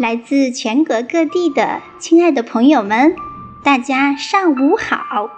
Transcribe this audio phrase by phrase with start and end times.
[0.00, 3.14] 来自全国各地的亲爱的朋友们，
[3.62, 5.28] 大家上午好！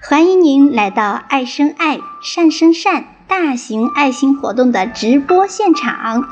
[0.00, 6.22] 欢迎您来到“爱生爱，善生善”大型爱心活动的直播现场。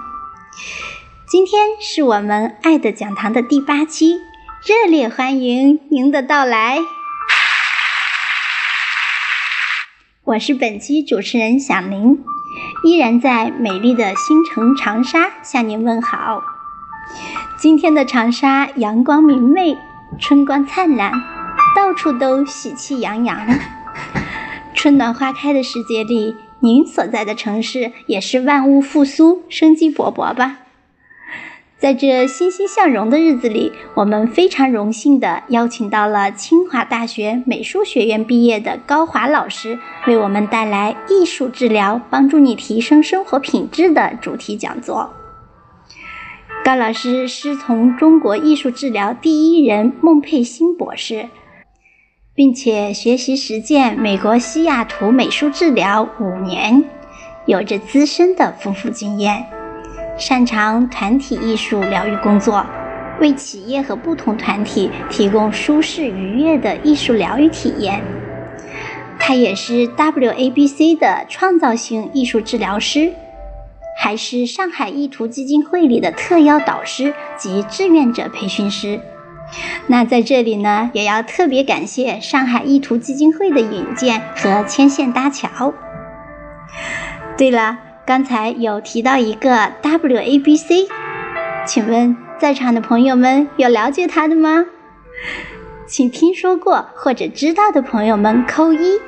[1.29, 4.21] 今天是我们“爱的讲堂”的第八期，
[4.64, 6.79] 热烈欢迎您的到来！
[10.23, 12.23] 我是本期主持人小林，
[12.84, 16.41] 依然在美丽的星城长沙向您问好。
[17.59, 19.77] 今天的长沙阳光明媚，
[20.19, 21.12] 春光灿烂，
[21.77, 23.38] 到处都喜气洋洋。
[24.75, 30.59] 春暖花开的世界里，您所在的城市也是万物复苏、生机勃勃吧？
[31.78, 45.12] 在这欣欣向荣的日子里，我们非常荣幸地邀请到了清华大学美术学院毕业的高华老师，为我们带来“艺术治疗帮助你提升生活品质”的主题讲座。
[46.65, 51.28] 高老师师从中国艺术治疗第一人孟佩欣博士，
[52.36, 56.84] 并且学习实践美国西雅图美术治疗五年，
[57.47, 59.45] 有着资深的丰富经验，
[60.17, 62.64] 擅长团体艺术疗愈工作，
[63.20, 68.01] 为企业和不同团体提供舒适愉悦的艺术疗愈体验。
[69.19, 73.12] 他也是 WABC 的创造性艺术治疗师。
[74.03, 79.00] 还是上海意图基金会里的特邀导师及志愿者培训师。
[79.86, 85.73] 那在这里呢，也要特别感谢上海意图基金会的引荐和牵线搭桥。
[87.39, 90.89] 对了，刚才有提到一个 WABC，
[91.64, 94.67] 请问在场的朋友们有了解它的吗？
[95.86, 98.98] 请听说过或者知道的朋友们扣一，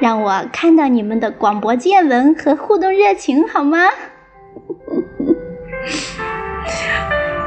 [0.00, 3.88] 让我看到你们的广博见闻和互动热情，好吗？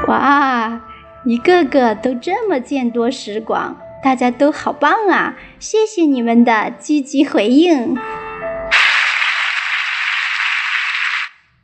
[0.08, 0.80] 哇，
[1.26, 5.36] 一个个都这么见多识广，大家都好棒啊！
[5.58, 7.94] 谢谢你们的积极回应。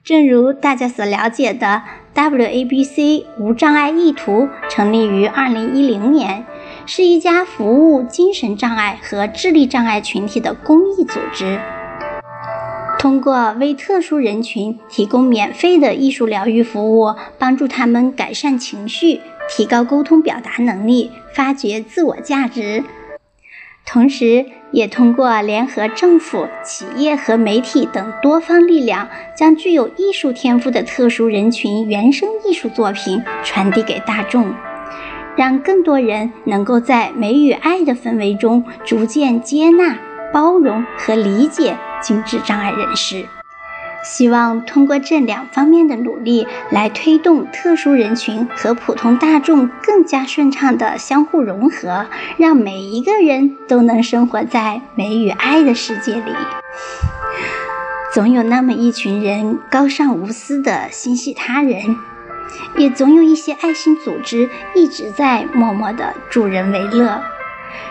[0.04, 1.84] 正如大家所了解的
[2.14, 6.44] ，WABC 无障碍意图成立于2010年，
[6.84, 11.58] 是一家服务精神障碍和智力障碍群体的公益组织。
[13.04, 22.82] 通过为特殊人群提供免费的艺术疗愈服务，帮助他们改善情绪、提高沟通表达能力、发掘自我价值，
[23.84, 34.54] 同时也通过联合政府、企业和媒体等多方力量，将具有艺术天赋的特殊人群原生艺术作品传递给大众，
[35.36, 39.98] 让更多人能够在美与爱的氛围中逐渐接纳、
[40.32, 41.76] 包容和理解。
[42.04, 43.24] 心智障碍人士，
[44.04, 52.04] 希望通过这两方面的努力，来推动特殊人群和普通大众更加顺畅的相互融合，
[52.36, 56.32] 让每一个人都能生活在美与爱的世界里。
[58.12, 61.96] 总有那么一群人高尚无私的心系他人，
[62.76, 67.22] 也总有一些爱心组织一直在默默的助人为乐。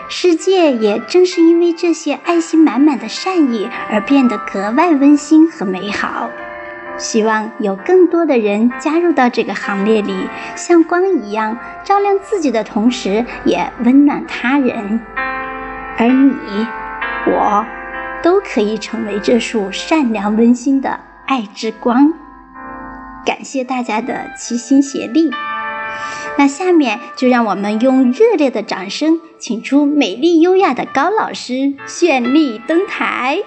[0.08, 6.30] 世界也正是因为这些爱心满满的善意而变得格外温馨和美好。
[6.96, 15.00] 希望有更多的人加入到这个行列里，像光一样照亮自己的同时，也温暖他人。
[15.98, 16.66] 而你，
[17.26, 17.66] 我，
[18.22, 22.12] 都可以成为这束善良温馨的爱之光。
[23.26, 25.30] 感谢大家的齐心协力。
[26.36, 33.42] 那下面就让我们用热烈的掌声，请出美丽优雅的高老师绚丽登台。